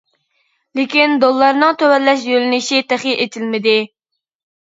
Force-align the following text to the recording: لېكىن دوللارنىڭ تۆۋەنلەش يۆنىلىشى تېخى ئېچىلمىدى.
لېكىن 0.77 1.11
دوللارنىڭ 1.23 1.75
تۆۋەنلەش 1.83 2.25
يۆنىلىشى 2.29 2.81
تېخى 2.93 3.13
ئېچىلمىدى. 3.27 3.77